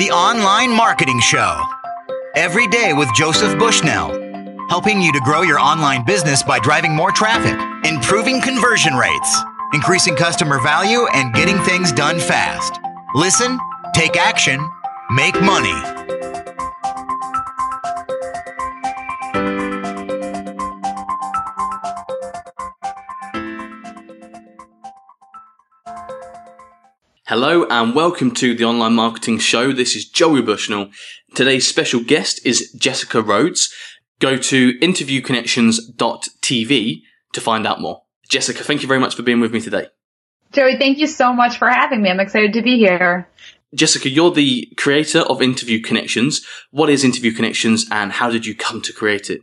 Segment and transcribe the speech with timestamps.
[0.00, 1.62] The Online Marketing Show.
[2.34, 4.08] Every day with Joseph Bushnell,
[4.70, 7.52] helping you to grow your online business by driving more traffic,
[7.86, 9.36] improving conversion rates,
[9.74, 12.80] increasing customer value, and getting things done fast.
[13.14, 13.58] Listen,
[13.94, 14.66] take action,
[15.10, 15.76] make money.
[27.30, 29.72] Hello and welcome to the Online Marketing Show.
[29.72, 30.90] This is Joey Bushnell.
[31.36, 33.72] Today's special guest is Jessica Rhodes.
[34.18, 38.02] Go to interviewconnections.tv to find out more.
[38.28, 39.86] Jessica, thank you very much for being with me today.
[40.50, 42.10] Joey, thank you so much for having me.
[42.10, 43.28] I'm excited to be here.
[43.76, 46.44] Jessica, you're the creator of Interview Connections.
[46.72, 49.42] What is Interview Connections and how did you come to create it?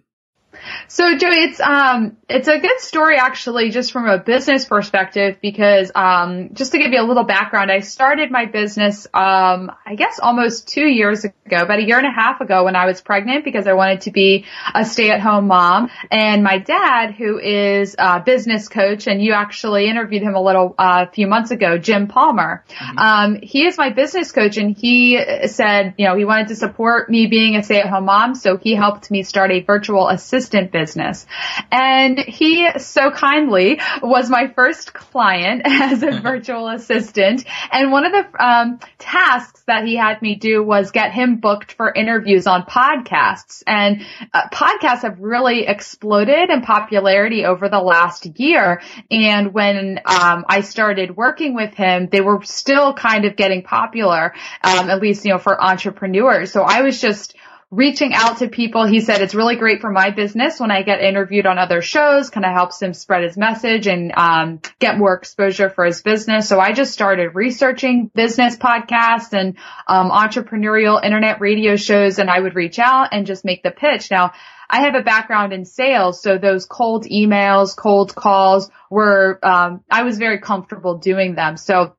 [0.87, 5.91] So Joey, it's um it's a good story actually just from a business perspective because
[5.95, 10.19] um just to give you a little background, I started my business um I guess
[10.21, 13.43] almost 2 years ago, about a year and a half ago when I was pregnant
[13.45, 18.67] because I wanted to be a stay-at-home mom and my dad who is a business
[18.69, 22.63] coach and you actually interviewed him a little uh, a few months ago, Jim Palmer.
[22.69, 22.97] Mm-hmm.
[22.97, 27.09] Um he is my business coach and he said, you know, he wanted to support
[27.09, 31.25] me being a stay-at-home mom, so he helped me start a virtual assistant business.
[31.71, 37.45] And he so kindly was my first client as a virtual assistant.
[37.71, 41.73] And one of the um, tasks that he had me do was get him booked
[41.73, 43.63] for interviews on podcasts.
[43.67, 48.81] And uh, podcasts have really exploded in popularity over the last year.
[49.11, 54.33] And when um, I started working with him, they were still kind of getting popular,
[54.63, 56.51] um, at least, you know, for entrepreneurs.
[56.51, 57.35] So I was just
[57.69, 58.85] reaching out to people.
[58.85, 62.29] He said it's really great for my business when I get interviewed on other shows,
[62.29, 66.47] kind of helps him spread his message and um, get more exposure for his business.
[66.47, 72.39] So I just started researching business podcasts and um, entrepreneurial internet radio shows, and I
[72.39, 74.09] would reach out and just make the pitch.
[74.11, 74.31] Now,
[74.69, 80.03] I have a background in sales, so those cold emails, cold calls were, um, I
[80.03, 81.57] was very comfortable doing them.
[81.57, 81.96] So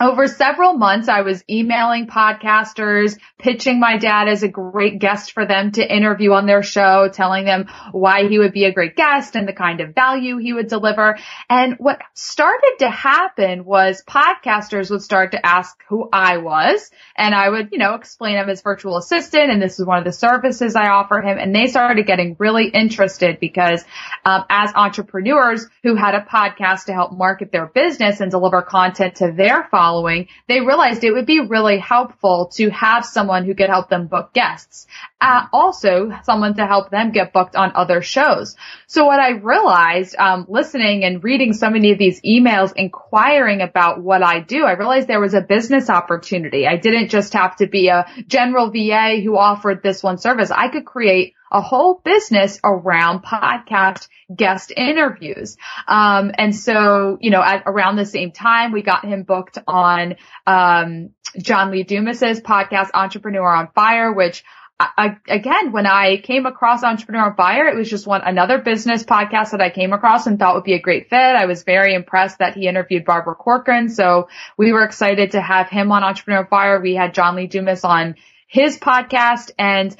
[0.00, 5.44] over several months, I was emailing podcasters, pitching my dad as a great guest for
[5.44, 9.36] them to interview on their show, telling them why he would be a great guest
[9.36, 11.18] and the kind of value he would deliver.
[11.50, 17.34] And what started to happen was podcasters would start to ask who I was and
[17.34, 20.12] I would, you know, explain him as virtual assistant and this is one of the
[20.12, 21.36] services I offer him.
[21.38, 23.84] And they started getting really interested because
[24.24, 29.16] um, as entrepreneurs who had a podcast to help market their business and deliver content
[29.16, 33.54] to their followers, following, they realized it would be really helpful to have someone who
[33.54, 34.86] could help them book guests.
[35.20, 38.56] Uh, also, someone to help them get booked on other shows.
[38.86, 44.02] So what I realized, um, listening and reading so many of these emails inquiring about
[44.02, 46.66] what I do, I realized there was a business opportunity.
[46.66, 50.50] I didn't just have to be a general VA who offered this one service.
[50.50, 55.56] I could create a whole business around podcast guest interviews.
[55.88, 60.16] Um, and so, you know, at around the same time, we got him booked on,
[60.46, 61.10] um,
[61.40, 64.44] John Lee Dumas's podcast, Entrepreneur on Fire, which
[64.80, 69.04] I, again, when I came across Entrepreneur on Fire, it was just one, another business
[69.04, 71.18] podcast that I came across and thought would be a great fit.
[71.18, 73.90] I was very impressed that he interviewed Barbara Corcoran.
[73.90, 76.80] So we were excited to have him on Entrepreneur on Fire.
[76.80, 78.14] We had John Lee Dumas on
[78.48, 79.94] his podcast and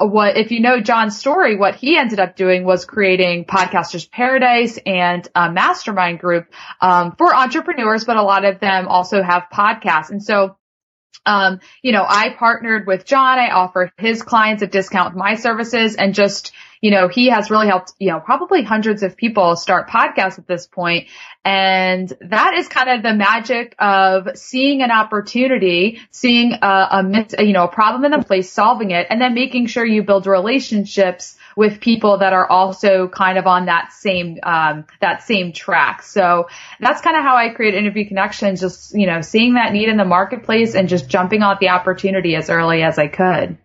[0.00, 4.78] what if you know John's story, what he ended up doing was creating Podcasters Paradise
[4.84, 10.10] and a mastermind group um, for entrepreneurs, but a lot of them also have podcasts.
[10.10, 10.56] And so
[11.24, 13.38] um, you know, I partnered with John.
[13.38, 17.66] I offered his clients a discount my services and just, you know, he has really
[17.66, 21.08] helped, you know, probably hundreds of people start podcasts at this point.
[21.44, 27.52] And that is kind of the magic of seeing an opportunity, seeing a, a you
[27.52, 31.36] know, a problem in a place, solving it, and then making sure you build relationships
[31.56, 36.02] with people that are also kind of on that same, um, that same track.
[36.02, 36.48] So
[36.80, 39.96] that's kind of how I create interview connections, just, you know, seeing that need in
[39.96, 43.56] the marketplace and just jumping on the opportunity as early as I could.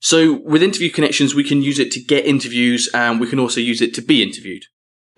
[0.00, 3.60] So with interview connections, we can use it to get interviews and we can also
[3.60, 4.64] use it to be interviewed.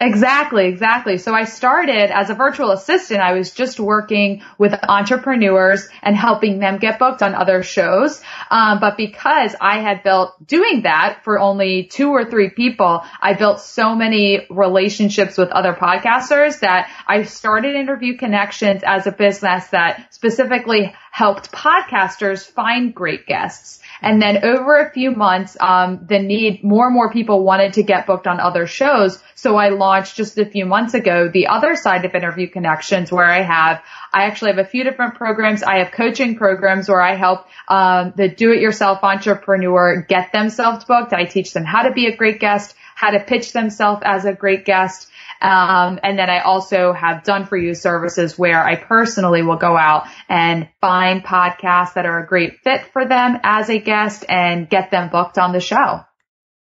[0.03, 1.19] Exactly, exactly.
[1.19, 3.21] So I started as a virtual assistant.
[3.21, 8.23] I was just working with entrepreneurs and helping them get booked on other shows.
[8.51, 13.35] Um, but because I had built doing that for only two or three people, I
[13.35, 19.67] built so many relationships with other podcasters that I started Interview Connections as a business
[19.67, 23.81] that specifically helped podcasters find great guests.
[24.01, 27.83] And then over a few months, um, the need, more and more people wanted to
[27.83, 29.23] get booked on other shows.
[29.35, 33.25] So I launched just a few months ago the other side of interview connections where
[33.25, 35.63] I have I actually have a few different programs.
[35.63, 41.13] I have coaching programs where I help um, the do-it-yourself entrepreneur get themselves booked.
[41.13, 44.33] I teach them how to be a great guest, how to pitch themselves as a
[44.33, 45.09] great guest.
[45.41, 49.77] Um, and then I also have done for you services where I personally will go
[49.77, 54.69] out and find podcasts that are a great fit for them as a guest and
[54.69, 56.01] get them booked on the show.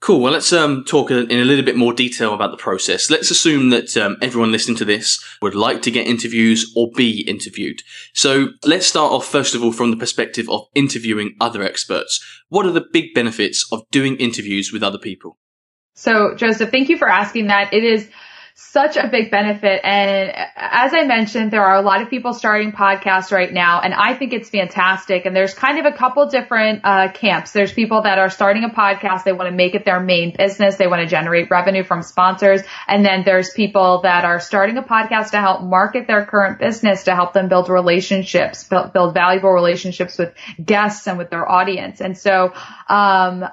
[0.01, 0.21] Cool.
[0.23, 3.11] Well, let's um, talk in a little bit more detail about the process.
[3.11, 7.21] Let's assume that um, everyone listening to this would like to get interviews or be
[7.21, 7.83] interviewed.
[8.15, 12.25] So let's start off first of all from the perspective of interviewing other experts.
[12.49, 15.37] What are the big benefits of doing interviews with other people?
[15.97, 17.75] So, Joseph, thank you for asking that.
[17.75, 18.09] It is
[18.55, 19.81] such a big benefit.
[19.85, 23.95] And as I mentioned, there are a lot of people starting podcasts right now, and
[23.95, 25.27] I think it's fantastic.
[25.27, 27.53] And there's kind of a couple different uh, camps.
[27.53, 29.25] There's people that are starting a podcast.
[29.25, 30.77] They want to make it their main business.
[30.77, 32.61] They want to generate revenue from sponsors.
[32.87, 37.05] And then there's people that are starting a podcast to help market their current business,
[37.05, 42.01] to help them build relationships, build, build valuable relationships with guests and with their audience.
[42.01, 42.53] And so,
[42.89, 43.45] um,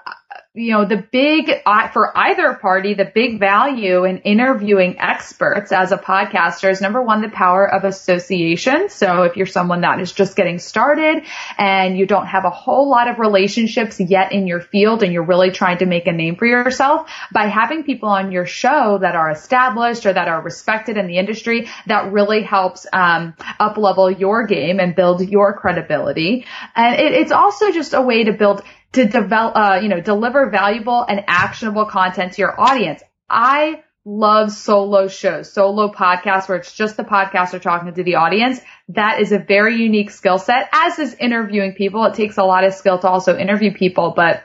[0.54, 1.52] you know, the big,
[1.94, 7.22] for either party, the big value in interviewing experts as a podcaster is number one,
[7.22, 8.90] the power of association.
[8.90, 11.26] So if you're someone that is just getting started
[11.60, 15.26] and you don't have a whole lot of relationships yet in your field and you're
[15.26, 19.16] really trying to make a name for yourself, by having people on your show that
[19.16, 24.10] are established or that are respected in the industry, that really helps um, up level
[24.10, 26.46] your game and build your credibility.
[26.76, 30.50] And it, it's also just a way to build to develop, uh, you know, deliver
[30.50, 33.02] valuable and actionable content to your audience.
[33.30, 38.62] I love solo shows, solo podcasts where it's just the podcaster talking to the audience.
[38.90, 42.06] That is a very unique skill set, as is interviewing people.
[42.06, 44.44] It takes a lot of skill to also interview people, but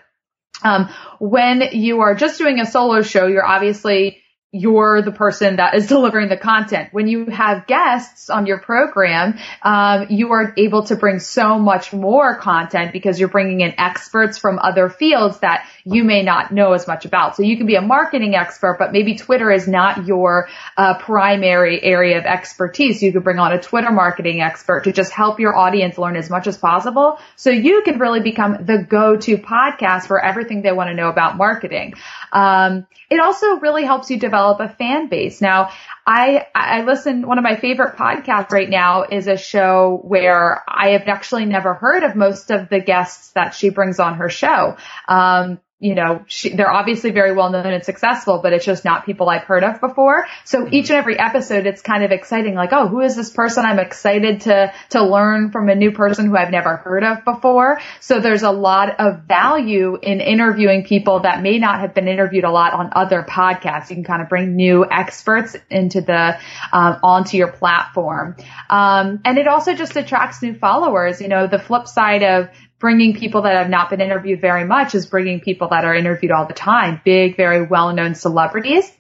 [0.65, 0.89] um,
[1.21, 4.22] when you are just doing a solo show, you're obviously
[4.53, 6.91] you're the person that is delivering the content.
[6.93, 11.93] When you have guests on your program, um, you are able to bring so much
[11.93, 16.75] more content because you're bringing in experts from other fields that you may not know
[16.75, 17.35] as much about.
[17.35, 21.83] So you can be a marketing expert, but maybe Twitter is not your uh, primary
[21.83, 23.03] area of expertise.
[23.03, 26.29] You could bring on a Twitter marketing expert to just help your audience learn as
[26.29, 27.19] much as possible.
[27.37, 31.39] So you can really become the go-to podcast for everything they want to know about
[31.39, 31.95] marketing.
[32.33, 35.41] Um, it also really helps you develop a fan base.
[35.41, 35.71] Now,
[36.07, 40.91] I, I listen, one of my favorite podcasts right now is a show where I
[40.91, 44.77] have actually never heard of most of the guests that she brings on her show.
[45.09, 49.05] Um, you know, she, they're obviously very well known and successful, but it's just not
[49.05, 50.27] people I've heard of before.
[50.45, 52.55] So each and every episode, it's kind of exciting.
[52.55, 53.65] Like, oh, who is this person?
[53.65, 57.81] I'm excited to, to learn from a new person who I've never heard of before.
[57.99, 62.45] So there's a lot of value in interviewing people that may not have been interviewed
[62.45, 63.91] a lot on other podcasts.
[63.91, 66.39] You can kind of bring new experts into the,
[66.73, 68.37] um, onto your platform.
[68.71, 71.21] Um, and it also just attracts new followers.
[71.21, 72.51] You know, the flip side of
[72.83, 76.33] bringing people that have not been interviewed very much is bringing people that are interviewed
[76.33, 78.91] all the time, big, very well-known celebrities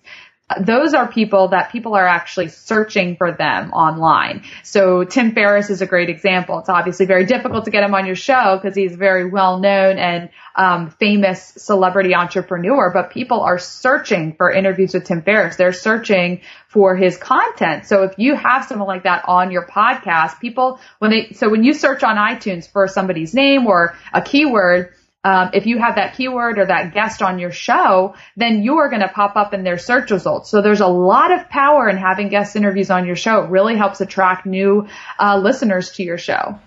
[0.61, 4.45] those are people that people are actually searching for them online.
[4.63, 6.59] So Tim Ferriss is a great example.
[6.59, 9.99] It's obviously very difficult to get him on your show because he's very well known
[9.99, 15.57] and um, famous celebrity entrepreneur, but people are searching for interviews with Tim Ferriss.
[15.57, 17.87] They're searching for his content.
[17.87, 21.65] So if you have someone like that on your podcast, people when they so when
[21.65, 26.17] you search on iTunes for somebody's name or a keyword, um, if you have that
[26.17, 29.63] keyword or that guest on your show, then you are going to pop up in
[29.63, 30.51] their search results.
[30.51, 33.44] So there's a lot of power in having guest interviews on your show.
[33.44, 36.58] It really helps attract new uh, listeners to your show.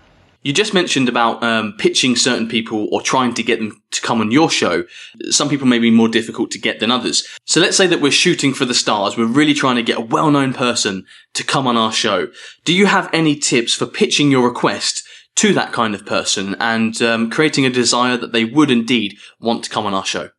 [0.42, 4.20] You just mentioned about um, pitching certain people or trying to get them to come
[4.20, 4.84] on your show.
[5.28, 7.26] Some people may be more difficult to get than others.
[7.46, 9.18] So let's say that we're shooting for the stars.
[9.18, 11.04] We're really trying to get a well-known person
[11.34, 12.28] to come on our show.
[12.64, 15.05] Do you have any tips for pitching your request
[15.36, 19.64] to that kind of person and um, creating a desire that they would indeed want
[19.64, 20.30] to come on our show.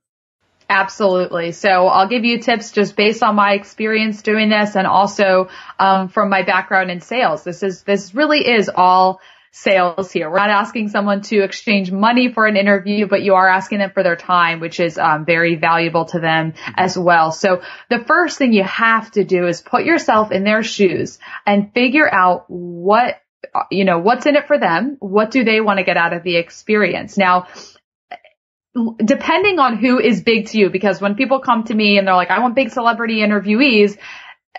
[0.69, 1.53] Absolutely.
[1.53, 5.47] So I'll give you tips just based on my experience doing this and also
[5.79, 7.43] um, from my background in sales.
[7.43, 10.29] This is this really is all sales here.
[10.29, 13.91] We're not asking someone to exchange money for an interview, but you are asking them
[13.91, 17.31] for their time, which is um, very valuable to them as well.
[17.31, 21.73] So the first thing you have to do is put yourself in their shoes and
[21.73, 23.21] figure out what
[23.53, 24.97] Uh, you know, what's in it for them?
[24.99, 27.17] What do they want to get out of the experience?
[27.17, 27.47] Now,
[29.03, 32.15] depending on who is big to you, because when people come to me and they're
[32.15, 33.97] like, I want big celebrity interviewees,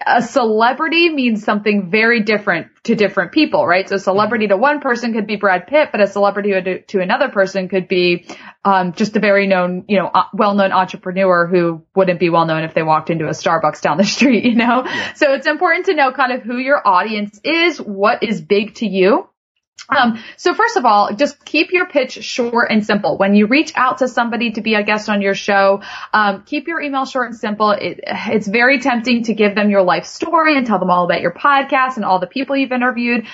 [0.07, 3.89] a celebrity means something very different to different people, right?
[3.89, 7.69] So celebrity to one person could be Brad Pitt, but a celebrity to, another person
[7.69, 8.27] could be
[8.65, 12.65] um, just a very known, you know, uh, well-known entrepreneur who wouldn't be well known
[12.65, 14.85] if they walked into a Starbucks down the street, you know?
[14.85, 15.15] Yeah.
[15.15, 18.87] So it's important to know kind of who your audience is, what is big to
[18.87, 19.29] you.
[19.89, 23.17] Um, so first of all, just keep your pitch short and simple.
[23.17, 25.83] When you reach out to somebody to be a guest on your show,
[26.13, 27.71] um, keep your email short and simple.
[27.71, 31.23] It, it's very tempting to give them your life story and tell them all about
[31.23, 33.27] your podcast and all the people you've interviewed.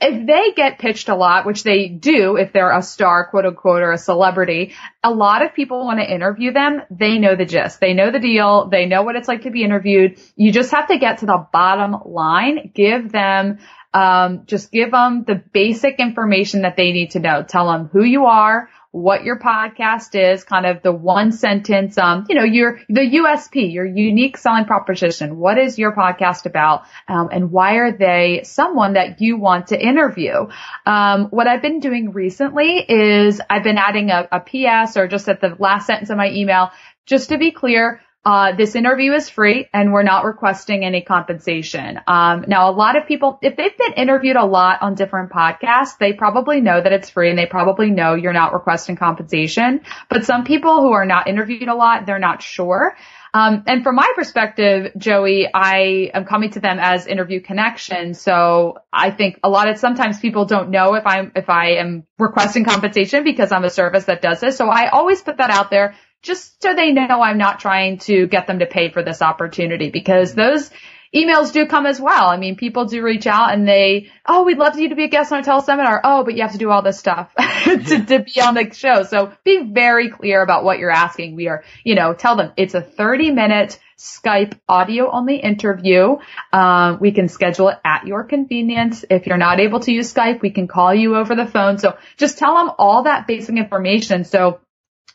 [0.00, 3.82] If they get pitched a lot, which they do if they're a star, quote unquote,
[3.82, 6.82] or a celebrity, a lot of people want to interview them.
[6.88, 7.80] They know the gist.
[7.80, 8.68] They know the deal.
[8.68, 10.20] They know what it's like to be interviewed.
[10.36, 12.70] You just have to get to the bottom line.
[12.74, 13.58] Give them
[13.94, 17.42] um, just give them the basic information that they need to know.
[17.42, 22.24] Tell them who you are, what your podcast is, kind of the one sentence, um,
[22.28, 25.36] you know, your, the USP, your unique selling proposition.
[25.36, 26.84] What is your podcast about?
[27.06, 30.48] Um, and why are they someone that you want to interview?
[30.86, 35.28] Um, what I've been doing recently is I've been adding a, a PS or just
[35.28, 36.70] at the last sentence of my email,
[37.04, 41.98] just to be clear, uh, this interview is free and we're not requesting any compensation.
[42.06, 45.98] Um, now a lot of people, if they've been interviewed a lot on different podcasts,
[45.98, 49.80] they probably know that it's free and they probably know you're not requesting compensation.
[50.10, 52.96] But some people who are not interviewed a lot, they're not sure.
[53.34, 58.14] Um, and from my perspective, Joey, I am coming to them as interview connection.
[58.14, 62.06] So I think a lot of sometimes people don't know if I'm if I am
[62.18, 64.56] requesting compensation because I'm a service that does this.
[64.56, 68.26] So I always put that out there just so they know I'm not trying to
[68.26, 70.70] get them to pay for this opportunity because those
[71.14, 72.28] emails do come as well.
[72.28, 75.08] I mean, people do reach out and they, oh, we'd love you to be a
[75.08, 76.00] guest on a teleseminar.
[76.04, 77.32] Oh, but you have to do all this stuff
[77.64, 79.04] to, to be on the show.
[79.04, 81.36] So be very clear about what you're asking.
[81.36, 86.18] We are, you know, tell them it's a 30 minute Skype audio only interview.
[86.52, 89.04] Um, we can schedule it at your convenience.
[89.10, 91.78] If you're not able to use Skype, we can call you over the phone.
[91.78, 94.24] So just tell them all that basic information.
[94.24, 94.60] So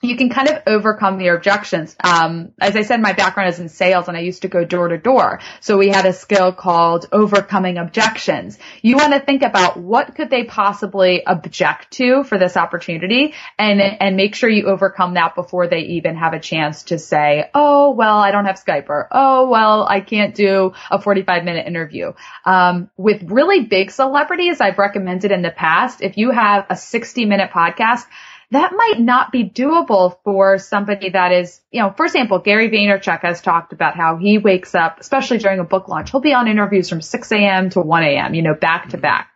[0.03, 1.95] you can kind of overcome the objections.
[2.03, 4.89] Um, as I said, my background is in sales and I used to go door
[4.89, 5.39] to door.
[5.61, 8.59] So we had a skill called overcoming objections.
[8.81, 13.79] You want to think about what could they possibly object to for this opportunity and,
[13.81, 17.91] and make sure you overcome that before they even have a chance to say, oh,
[17.91, 22.11] well, I don't have Skype or, oh, well, I can't do a 45 minute interview.
[22.45, 27.23] Um, with really big celebrities, I've recommended in the past, if you have a 60
[27.25, 28.03] minute podcast,
[28.51, 33.21] that might not be doable for somebody that is, you know, for example, Gary Vaynerchuk
[33.21, 36.47] has talked about how he wakes up, especially during a book launch, he'll be on
[36.47, 37.69] interviews from 6 a.m.
[37.71, 39.29] to 1 a.m., you know, back to back.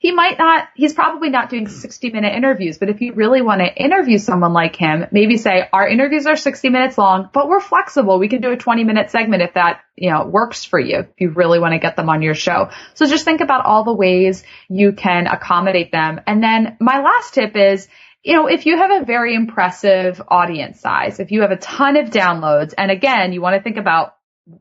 [0.00, 3.60] He might not, he's probably not doing 60 minute interviews, but if you really want
[3.60, 7.60] to interview someone like him, maybe say, our interviews are 60 minutes long, but we're
[7.60, 8.18] flexible.
[8.18, 11.08] We can do a 20 minute segment if that, you know, works for you, if
[11.18, 12.70] you really want to get them on your show.
[12.94, 16.22] So just think about all the ways you can accommodate them.
[16.26, 17.86] And then my last tip is,
[18.22, 21.96] you know, if you have a very impressive audience size, if you have a ton
[21.96, 24.16] of downloads, and again, you want to think about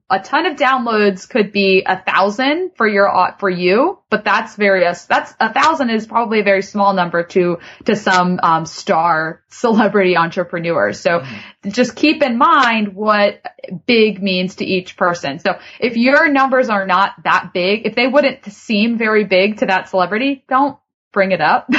[0.09, 5.05] a ton of downloads could be a thousand for your for you, but that's various.
[5.05, 10.15] That's a thousand is probably a very small number to to some um, star celebrity
[10.15, 10.99] entrepreneurs.
[10.99, 11.69] So mm-hmm.
[11.69, 13.41] just keep in mind what
[13.85, 15.39] big means to each person.
[15.39, 19.67] So if your numbers are not that big, if they wouldn't seem very big to
[19.67, 20.77] that celebrity, don't
[21.11, 21.67] bring it up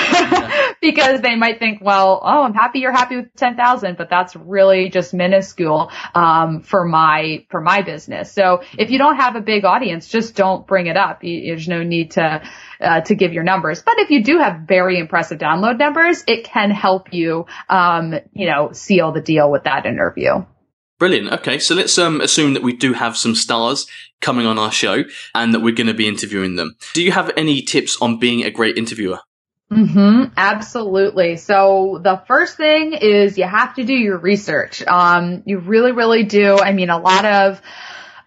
[0.90, 4.88] because they might think, well, oh, I'm happy you're happy with 10,000, but that's really
[4.88, 8.32] just minuscule, um, for my, for my business.
[8.32, 11.20] So if you don't have a big audience, just don't bring it up.
[11.22, 12.42] there's no need to,
[12.80, 13.82] uh, to give your numbers.
[13.82, 18.46] But if you do have very impressive download numbers, it can help you, um, you
[18.46, 20.44] know, seal the deal with that interview.
[20.98, 21.32] Brilliant.
[21.32, 23.86] Okay, so let's um, assume that we do have some stars
[24.20, 26.76] coming on our show and that we're going to be interviewing them.
[26.92, 29.20] Do you have any tips on being a great interviewer?
[29.70, 31.36] Mm-hmm, absolutely.
[31.36, 34.82] So the first thing is you have to do your research.
[34.82, 36.56] Um, you really, really do.
[36.58, 37.62] I mean, a lot of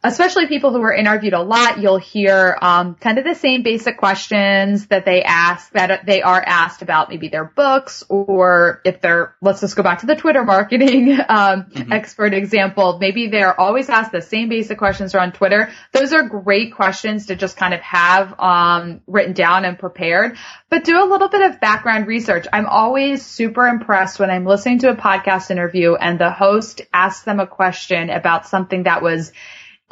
[0.04, 3.98] especially people who are interviewed a lot, you'll hear um, kind of the same basic
[3.98, 9.36] questions that they ask that they are asked about maybe their books or if they're
[9.42, 11.92] let's just go back to the Twitter marketing um, mm-hmm.
[11.94, 13.00] expert example.
[13.00, 15.72] Maybe they're always asked the same basic questions on Twitter.
[15.94, 20.38] Those are great questions to just kind of have um, written down and prepared.
[20.70, 22.46] But do a little bit of background research.
[22.52, 27.24] I'm always super impressed when I'm listening to a podcast interview and the host asks
[27.24, 29.32] them a question about something that was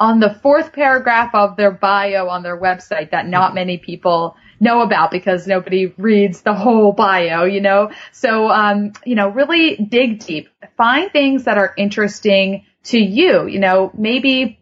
[0.02, 3.54] on the fourth paragraph of their bio on their website that not mm-hmm.
[3.54, 7.92] many people know about because nobody reads the whole bio, you know?
[8.10, 10.48] So, um, you know, really dig deep.
[10.76, 13.46] Find things that are interesting to you.
[13.46, 14.58] You know, maybe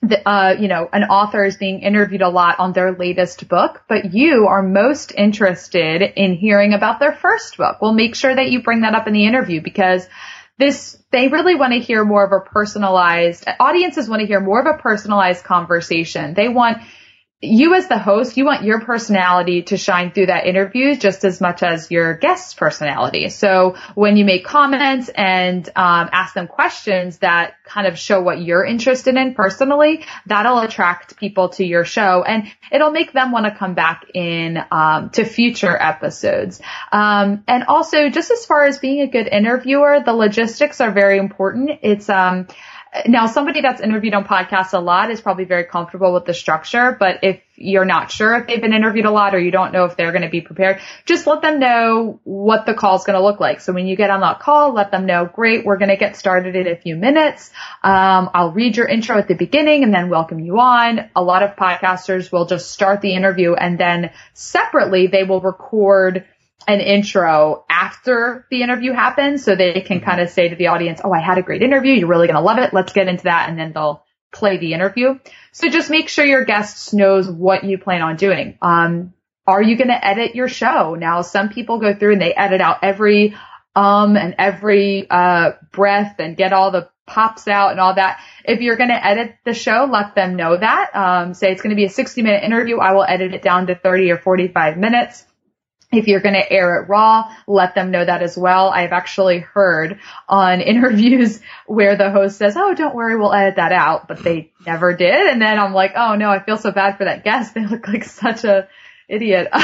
[0.00, 3.82] the, uh, you know, an author is being interviewed a lot on their latest book,
[3.88, 7.82] but you are most interested in hearing about their first book.
[7.82, 10.06] Well, make sure that you bring that up in the interview because
[10.58, 14.60] this, they really want to hear more of a personalized, audiences want to hear more
[14.60, 16.34] of a personalized conversation.
[16.34, 16.78] They want
[17.40, 21.40] you as the host, you want your personality to shine through that interview just as
[21.40, 23.28] much as your guest's personality.
[23.28, 28.42] So when you make comments and um, ask them questions that kind of show what
[28.42, 33.46] you're interested in personally, that'll attract people to your show and it'll make them want
[33.46, 36.60] to come back in um, to future episodes.
[36.90, 41.18] Um, and also, just as far as being a good interviewer, the logistics are very
[41.18, 41.70] important.
[41.82, 42.48] It's um,
[43.06, 46.96] now, somebody that's interviewed on podcasts a lot is probably very comfortable with the structure,
[46.98, 49.84] but if you're not sure if they've been interviewed a lot or you don't know
[49.84, 53.18] if they're going to be prepared, just let them know what the call is going
[53.18, 53.60] to look like.
[53.60, 56.16] So when you get on that call, let them know, great, we're going to get
[56.16, 57.50] started in a few minutes.
[57.82, 61.10] Um, I'll read your intro at the beginning and then welcome you on.
[61.14, 66.24] A lot of podcasters will just start the interview and then separately they will record
[66.68, 71.00] an intro after the interview happens so they can kind of say to the audience,
[71.02, 71.94] Oh, I had a great interview.
[71.94, 72.74] You're really going to love it.
[72.74, 73.48] Let's get into that.
[73.48, 75.18] And then they'll play the interview.
[75.52, 78.58] So just make sure your guests knows what you plan on doing.
[78.60, 79.14] Um,
[79.46, 80.94] are you going to edit your show?
[80.94, 83.34] Now, some people go through and they edit out every
[83.74, 88.20] um and every uh breath and get all the pops out and all that.
[88.44, 90.94] If you're going to edit the show, let them know that.
[90.94, 92.78] Um, say it's going to be a 60 minute interview.
[92.78, 95.24] I will edit it down to 30 or 45 minutes.
[95.90, 98.68] If you're going to air it raw, let them know that as well.
[98.68, 103.72] I've actually heard on interviews where the host says, Oh, don't worry, we'll edit that
[103.72, 105.28] out, but they never did.
[105.28, 107.54] And then I'm like, Oh no, I feel so bad for that guest.
[107.58, 108.68] They look like such a
[109.08, 109.48] idiot.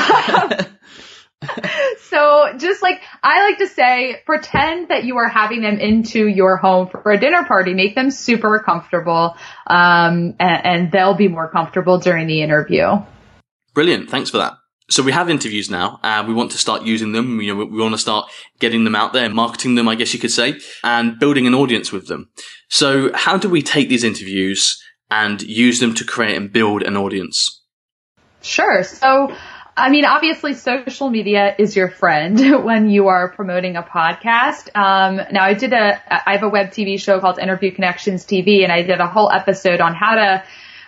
[2.09, 6.57] so just like I like to say, pretend that you are having them into your
[6.57, 7.75] home for a dinner party.
[7.75, 12.87] Make them super comfortable, um, and, and they'll be more comfortable during the interview.
[13.75, 14.11] Brilliant.
[14.11, 14.55] Thanks for that.
[14.91, 15.99] So we have interviews now.
[16.03, 17.41] Uh, we want to start using them.
[17.41, 20.21] You know, we want to start getting them out there, marketing them, I guess you
[20.21, 22.29] could say, and building an audience with them.
[22.69, 24.79] So how do we take these interviews
[25.11, 27.63] and use them to create and build an audience?
[28.43, 28.83] Sure.
[28.83, 29.35] So,
[29.75, 34.69] I mean, obviously social media is your friend when you are promoting a podcast.
[34.77, 38.65] Um, now I did a, I have a web TV show called Interview Connections TV
[38.65, 40.45] and I did a whole episode on how to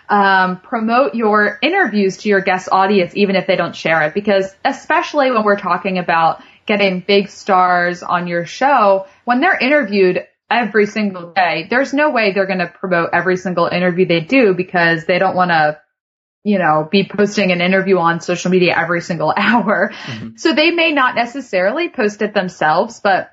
[0.09, 4.13] um, promote your interviews to your guest audience, even if they don't share it.
[4.13, 10.25] Because especially when we're talking about getting big stars on your show, when they're interviewed
[10.49, 14.53] every single day, there's no way they're going to promote every single interview they do
[14.53, 15.79] because they don't want to
[16.43, 19.91] you know, be posting an interview on social media every single hour.
[19.91, 20.37] Mm-hmm.
[20.37, 23.31] So they may not necessarily post it themselves, but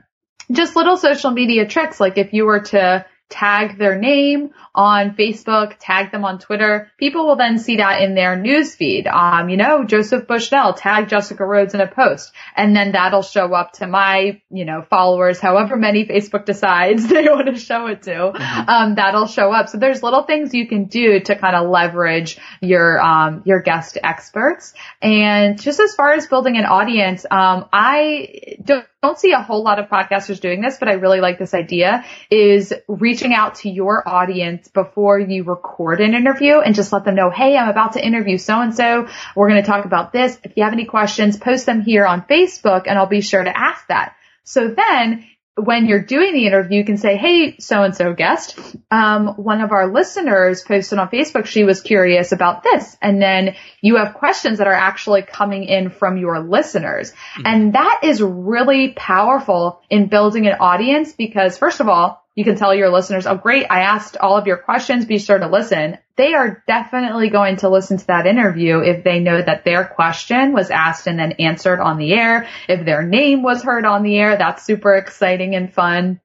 [0.50, 2.00] just little social media tricks.
[2.00, 6.92] Like if you were to tag their name on Facebook, tag them on Twitter.
[6.98, 9.08] People will then see that in their news feed.
[9.08, 13.52] Um, you know, Joseph Bushnell tag Jessica Rhodes in a post and then that'll show
[13.52, 18.02] up to my, you know, followers, however many Facebook decides they want to show it
[18.02, 18.10] to.
[18.10, 18.68] Mm-hmm.
[18.70, 19.68] Um, that'll show up.
[19.68, 23.98] So there's little things you can do to kind of leverage your, um, your guest
[24.00, 24.74] experts.
[25.02, 29.62] And just as far as building an audience, um, I don't don't see a whole
[29.62, 33.68] lot of podcasters doing this, but I really like this idea is reaching out to
[33.68, 37.92] your audience before you record an interview and just let them know, Hey, I'm about
[37.92, 39.06] to interview so and so.
[39.36, 40.38] We're going to talk about this.
[40.42, 43.54] If you have any questions, post them here on Facebook and I'll be sure to
[43.54, 44.16] ask that.
[44.44, 48.58] So then when you're doing the interview, you can say, Hey, so and so guest,
[48.90, 52.96] um, one of our listeners posted on Facebook, she was curious about this.
[53.00, 57.12] And then you have questions that are actually coming in from your listeners.
[57.12, 57.42] Mm-hmm.
[57.46, 62.56] And that is really powerful in building an audience because first of all, you can
[62.56, 65.98] tell your listeners, oh great, I asked all of your questions, be sure to listen.
[66.16, 70.52] They are definitely going to listen to that interview if they know that their question
[70.52, 72.48] was asked and then answered on the air.
[72.68, 76.20] If their name was heard on the air, that's super exciting and fun.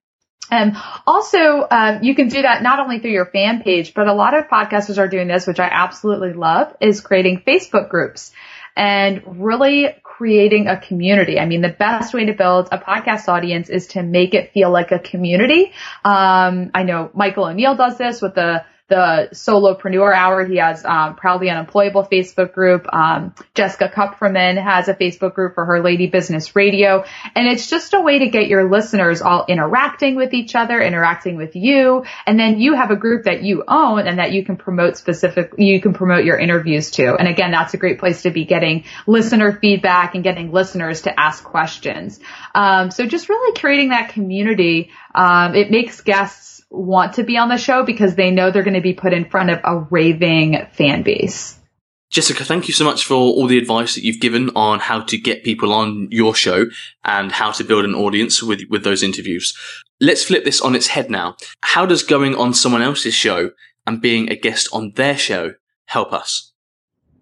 [0.51, 4.13] And also, um, you can do that not only through your fan page, but a
[4.13, 8.31] lot of podcasters are doing this, which I absolutely love, is creating Facebook groups
[8.75, 11.39] and really creating a community.
[11.39, 14.69] I mean, the best way to build a podcast audience is to make it feel
[14.69, 15.71] like a community.
[16.03, 20.45] Um, I know Michael O'Neal does this with the the solopreneur hour.
[20.45, 22.91] He has um, proudly unemployable Facebook group.
[22.91, 27.93] Um, Jessica Kupferman has a Facebook group for her Lady Business Radio, and it's just
[27.93, 32.39] a way to get your listeners all interacting with each other, interacting with you, and
[32.39, 35.53] then you have a group that you own and that you can promote specific.
[35.57, 38.85] You can promote your interviews to, and again, that's a great place to be getting
[39.05, 42.19] listener feedback and getting listeners to ask questions.
[42.55, 44.91] Um, so just really creating that community.
[45.13, 48.73] Um, it makes guests want to be on the show because they know they're going
[48.75, 51.59] to be put in front of a raving fan base.
[52.09, 55.17] Jessica, thank you so much for all the advice that you've given on how to
[55.17, 56.65] get people on your show
[57.03, 59.55] and how to build an audience with, with those interviews.
[60.01, 61.35] Let's flip this on its head now.
[61.61, 63.51] How does going on someone else's show
[63.85, 65.53] and being a guest on their show
[65.85, 66.51] help us?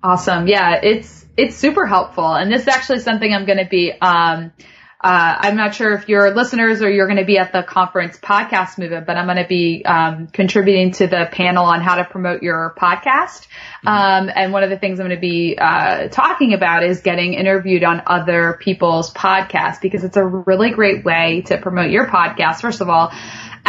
[0.03, 0.47] Awesome.
[0.47, 2.33] Yeah, it's, it's super helpful.
[2.33, 4.53] And this is actually something I'm going to be, um,
[4.99, 8.17] uh, I'm not sure if you're listeners or you're going to be at the conference
[8.17, 12.03] podcast movement, but I'm going to be um, contributing to the panel on how to
[12.03, 13.45] promote your podcast.
[13.85, 13.87] Mm-hmm.
[13.87, 17.35] Um, and one of the things I'm going to be uh, talking about is getting
[17.35, 22.61] interviewed on other people's podcasts because it's a really great way to promote your podcast.
[22.61, 23.13] First of all,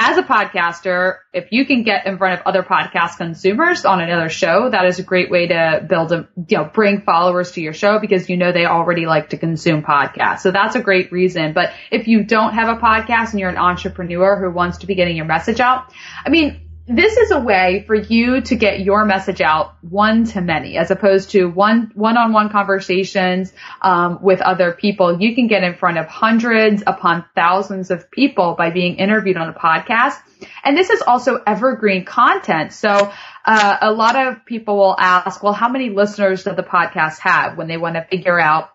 [0.01, 4.29] as a podcaster, if you can get in front of other podcast consumers on another
[4.29, 7.73] show, that is a great way to build a, you know, bring followers to your
[7.73, 10.39] show because you know they already like to consume podcasts.
[10.41, 11.53] So that's a great reason.
[11.53, 14.95] But if you don't have a podcast and you're an entrepreneur who wants to be
[14.95, 15.93] getting your message out,
[16.25, 20.41] I mean, this is a way for you to get your message out one to
[20.41, 25.21] many as opposed to one one-on-one conversations um, with other people.
[25.21, 29.51] You can get in front of hundreds upon thousands of people by being interviewed on
[29.51, 30.17] a podcast.
[30.65, 32.73] And this is also evergreen content.
[32.73, 33.13] So
[33.45, 37.59] uh, a lot of people will ask well how many listeners does the podcast have?
[37.59, 38.71] When they want to figure out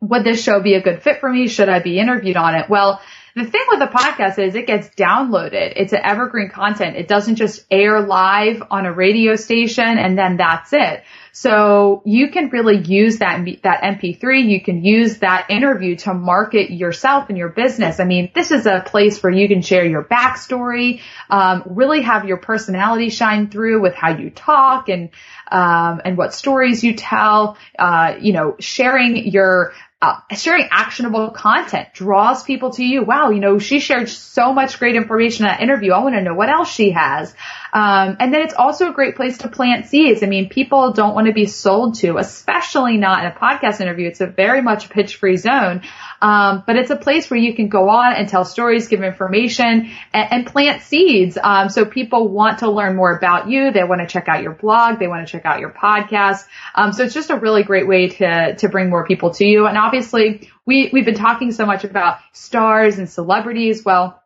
[0.00, 1.46] would this show be a good fit for me?
[1.46, 2.68] Should i be interviewed on it?
[2.68, 3.00] Well
[3.34, 5.72] the thing with the podcast is it gets downloaded.
[5.76, 6.96] It's an evergreen content.
[6.96, 11.02] It doesn't just air live on a radio station and then that's it.
[11.34, 14.50] So you can really use that, that MP3.
[14.50, 18.00] You can use that interview to market yourself and your business.
[18.00, 22.26] I mean, this is a place where you can share your backstory, um, really have
[22.26, 25.08] your personality shine through with how you talk and,
[25.50, 31.88] um, and what stories you tell, uh, you know, sharing your uh, sharing actionable content
[31.94, 33.04] draws people to you.
[33.04, 35.92] Wow, you know, she shared so much great information in that interview.
[35.92, 37.32] I want to know what else she has.
[37.72, 40.22] Um, and then it's also a great place to plant seeds.
[40.22, 44.08] I mean, people don't want to be sold to, especially not in a podcast interview.
[44.08, 45.82] It's a very much pitch free zone.
[46.20, 49.90] Um, but it's a place where you can go on and tell stories, give information,
[50.12, 51.38] and, and plant seeds.
[51.42, 53.72] Um, so people want to learn more about you.
[53.72, 54.98] They want to check out your blog.
[54.98, 56.44] They want to check out your podcast.
[56.74, 59.66] Um, so it's just a really great way to to bring more people to you.
[59.66, 63.84] And obviously, we we've been talking so much about stars and celebrities.
[63.84, 64.21] Well.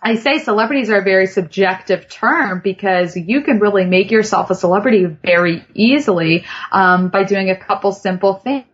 [0.00, 4.54] I say celebrities are a very subjective term because you can really make yourself a
[4.54, 8.64] celebrity very easily um, by doing a couple simple things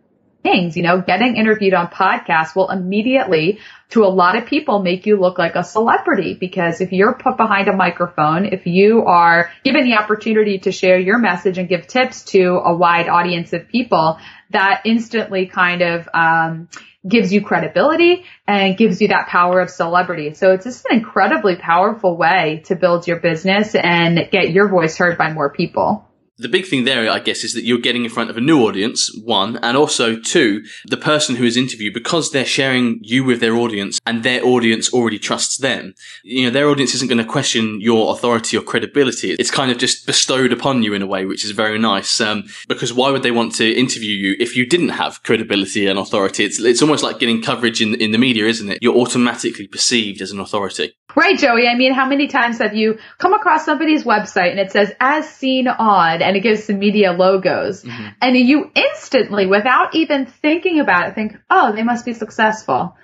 [0.45, 0.77] things.
[0.77, 5.19] You know, getting interviewed on podcasts will immediately, to a lot of people, make you
[5.19, 9.85] look like a celebrity because if you're put behind a microphone, if you are given
[9.85, 14.19] the opportunity to share your message and give tips to a wide audience of people,
[14.51, 16.69] that instantly kind of, um,
[17.07, 20.33] gives you credibility and gives you that power of celebrity.
[20.33, 24.97] So it's just an incredibly powerful way to build your business and get your voice
[24.97, 28.09] heard by more people the big thing there, I guess, is that you're getting in
[28.09, 32.31] front of a new audience, one, and also two, the person who is interviewed, because
[32.31, 35.93] they're sharing you with their audience and their audience already trusts them,
[36.23, 39.31] you know, their audience isn't going to question your authority or credibility.
[39.31, 42.19] It's kind of just bestowed upon you in a way, which is very nice.
[42.19, 45.97] Um, because why would they want to interview you if you didn't have credibility and
[45.97, 46.43] authority?
[46.43, 48.79] It's, it's almost like getting coverage in, in the media, isn't it?
[48.81, 50.93] You're automatically perceived as an authority.
[51.15, 51.67] Right, Joey.
[51.67, 55.27] I mean, how many times have you come across somebody's website and it says as
[55.29, 58.07] seen on and it gives some media logos mm-hmm.
[58.21, 62.95] and you instantly, without even thinking about it, think, oh, they must be successful.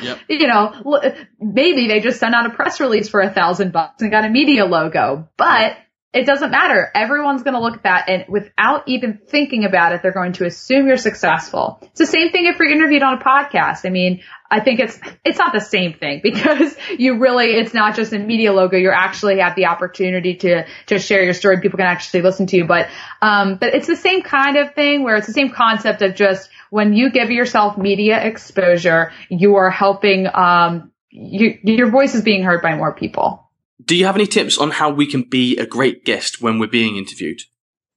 [0.00, 0.20] yep.
[0.28, 1.00] You know,
[1.40, 4.28] maybe they just sent out a press release for a thousand bucks and got a
[4.28, 5.76] media logo, but
[6.14, 6.90] it doesn't matter.
[6.94, 10.46] Everyone's going to look at that and without even thinking about it, they're going to
[10.46, 11.78] assume you're successful.
[11.82, 13.84] It's the same thing if you're interviewed on a podcast.
[13.84, 17.94] I mean, I think it's, it's not the same thing because you really, it's not
[17.94, 18.78] just a media logo.
[18.78, 21.60] You actually have the opportunity to, to share your story.
[21.60, 22.88] People can actually listen to you, but,
[23.20, 26.48] um, but it's the same kind of thing where it's the same concept of just
[26.70, 32.44] when you give yourself media exposure, you are helping, um, you, your voice is being
[32.44, 33.47] heard by more people.
[33.88, 36.68] Do you have any tips on how we can be a great guest when we're
[36.68, 37.40] being interviewed?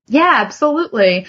[0.08, 1.28] Yeah, absolutely.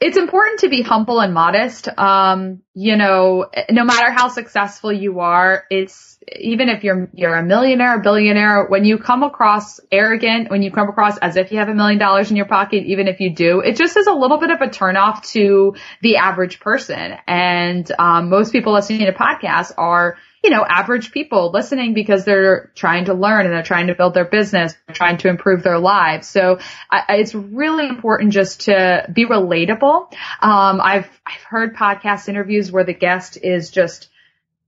[0.00, 1.88] It's important to be humble and modest.
[1.96, 7.42] Um, you know, no matter how successful you are, it's even if you're you're a
[7.42, 11.58] millionaire, a billionaire, when you come across arrogant, when you come across as if you
[11.58, 14.12] have a million dollars in your pocket, even if you do, it just is a
[14.12, 17.16] little bit of a turnoff to the average person.
[17.26, 22.70] And um, most people listening to podcasts are you know, average people listening because they're
[22.76, 26.28] trying to learn and they're trying to build their business, trying to improve their lives.
[26.28, 30.12] So I, it's really important just to be relatable.
[30.40, 34.08] Um, I've, I've heard podcast interviews where the guest is just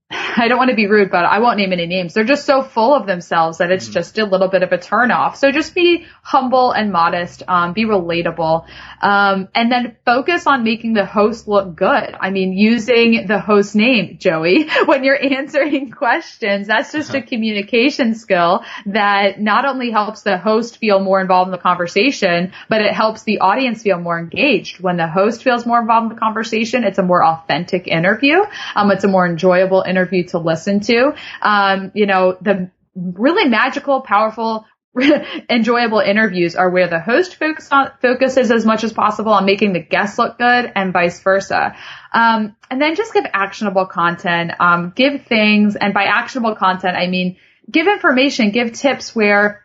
[0.39, 2.13] I don't want to be rude, but I won't name any names.
[2.13, 4.77] They're just so full of themselves that it's mm just a little bit of a
[4.77, 5.35] turnoff.
[5.35, 8.65] So just be humble and modest, um, be relatable,
[9.01, 12.15] um, and then focus on making the host look good.
[12.19, 18.13] I mean, using the host name, Joey, when you're answering questions, that's just a communication
[18.13, 22.93] skill that not only helps the host feel more involved in the conversation, but it
[22.93, 24.79] helps the audience feel more engaged.
[24.79, 28.43] When the host feels more involved in the conversation, it's a more authentic interview.
[28.75, 31.13] Um, it's a more enjoyable interview to listen to.
[31.41, 34.65] Um, you know, the really magical, powerful,
[35.49, 39.73] enjoyable interviews are where the host focus on, focuses as much as possible on making
[39.73, 41.75] the guests look good and vice versa.
[42.11, 47.07] Um, and then just give actionable content, um, give things, and by actionable content, I
[47.07, 47.37] mean
[47.69, 49.63] give information, give tips where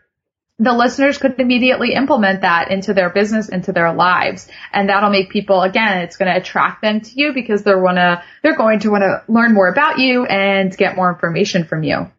[0.59, 4.49] the listeners could immediately implement that into their business, into their lives.
[4.73, 8.23] And that'll make people, again, it's going to attract them to you because they're wanna,
[8.43, 12.11] they're going to want to learn more about you and get more information from you.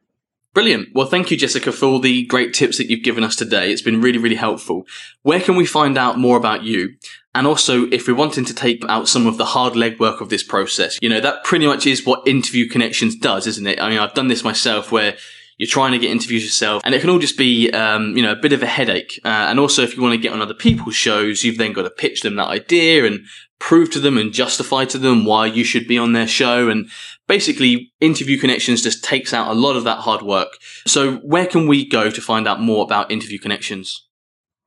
[0.54, 0.90] Brilliant.
[0.94, 3.72] Well, thank you, Jessica, for all the great tips that you've given us today.
[3.72, 4.86] It's been really, really helpful.
[5.22, 6.96] Where can we find out more about you?
[7.34, 10.44] And also, if we're wanting to take out some of the hard legwork of this
[10.44, 13.82] process, you know, that pretty much is what Interview Connections does, isn't it?
[13.82, 15.18] I mean, I've done this myself where
[15.58, 18.32] you're trying to get interviews yourself, and it can all just be, um, you know,
[18.32, 19.20] a bit of a headache.
[19.24, 21.84] Uh, and also, if you want to get on other people's shows, you've then got
[21.84, 23.26] to pitch them that idea and
[23.60, 26.70] prove to them and justify to them why you should be on their show.
[26.70, 26.90] And
[27.28, 30.50] basically, Interview Connections just takes out a lot of that hard work.
[30.86, 34.05] So, where can we go to find out more about Interview Connections?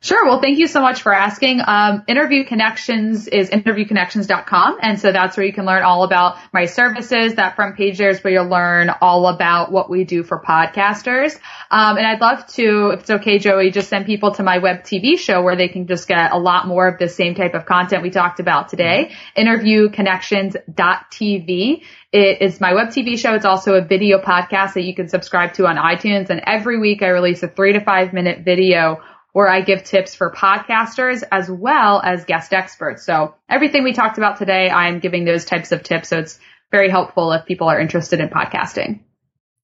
[0.00, 0.26] Sure.
[0.26, 1.60] Well, thank you so much for asking.
[1.66, 4.78] Um, Interview Connections is interviewconnections.com.
[4.80, 7.34] And so that's where you can learn all about my services.
[7.34, 11.34] That front page there is where you'll learn all about what we do for podcasters.
[11.72, 14.84] Um, and I'd love to, if it's okay, Joey, just send people to my web
[14.84, 17.66] TV show where they can just get a lot more of the same type of
[17.66, 19.10] content we talked about today.
[19.36, 21.82] Interviewconnections.tv.
[22.12, 23.34] It is my web TV show.
[23.34, 26.30] It's also a video podcast that you can subscribe to on iTunes.
[26.30, 30.14] And every week I release a three to five minute video where I give tips
[30.14, 33.04] for podcasters as well as guest experts.
[33.04, 36.08] So everything we talked about today, I'm giving those types of tips.
[36.08, 36.38] So it's
[36.70, 39.00] very helpful if people are interested in podcasting.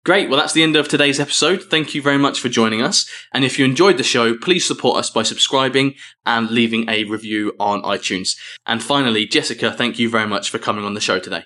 [0.04, 0.28] Great.
[0.28, 1.62] Well, that's the end of today's episode.
[1.62, 3.08] Thank you very much for joining us.
[3.32, 5.94] And if you enjoyed the show, please support us by subscribing
[6.26, 8.36] and leaving a review on iTunes.
[8.66, 11.44] And finally, Jessica, thank you very much for coming on the show today.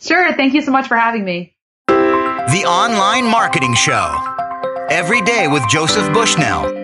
[0.00, 0.34] Sure.
[0.34, 1.56] Thank you so much for having me.
[1.86, 4.14] The Online Marketing Show.
[4.90, 6.83] Every day with Joseph Bushnell